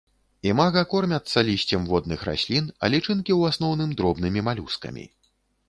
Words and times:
Імага 0.51 0.81
кормяцца 0.93 1.43
лісцем 1.49 1.85
водных 1.91 2.19
раслін, 2.29 2.73
а 2.83 2.91
лічынкі 2.95 3.31
ў 3.37 3.41
асноўным 3.53 3.89
дробнымі 4.03 4.39
малюскамі. 4.51 5.09